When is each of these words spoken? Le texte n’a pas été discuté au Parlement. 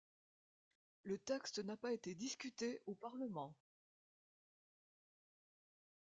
Le 1.03 1.19
texte 1.19 1.63
n’a 1.63 1.77
pas 1.77 1.91
été 1.93 2.15
discuté 2.15 2.79
au 2.87 2.95
Parlement. 2.95 3.55